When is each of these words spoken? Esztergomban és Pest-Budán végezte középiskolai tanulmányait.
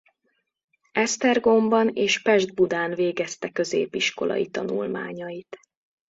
Esztergomban 0.91 1.89
és 1.93 2.21
Pest-Budán 2.21 2.93
végezte 2.93 3.49
középiskolai 3.51 4.47
tanulmányait. 4.49 5.59